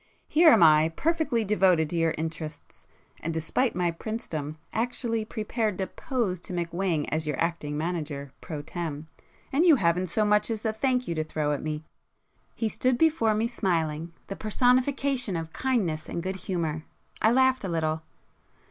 [0.27, 6.39] Here am I, perfectly devoted to your interests,—and despite my princedom actually prepared to 'pose'
[6.39, 9.09] to McWhing as your 'acting manager' pro tem,
[9.53, 11.83] and you haven't so much as a thank you to throw at me!"
[12.55, 16.83] He stood before me smiling, the personification of kindness and good humour.
[17.21, 18.01] I laughed a little.